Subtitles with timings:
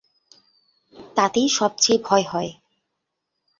[1.17, 2.51] তাতেই সব চেয়ে ভয় হয়।